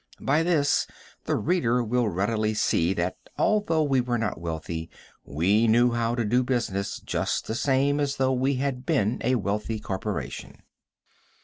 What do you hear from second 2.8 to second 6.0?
that, although we were not wealthy, we knew